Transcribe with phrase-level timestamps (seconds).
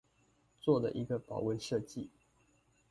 [0.59, 2.09] 做了一個保溫設計